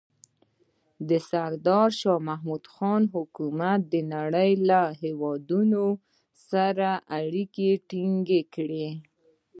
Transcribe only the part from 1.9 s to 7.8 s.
شاه محمود خان حکومت د نړۍ له هېوادونو سره اړیکې